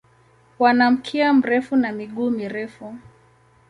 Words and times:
Wana 0.59 0.91
mkia 0.91 1.33
mrefu 1.33 1.75
na 1.75 1.91
miguu 1.91 2.29
mirefu. 2.29 2.95